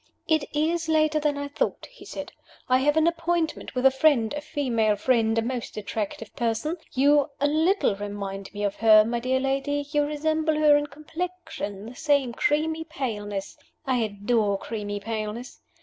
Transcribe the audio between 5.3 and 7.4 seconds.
a most attractive person. You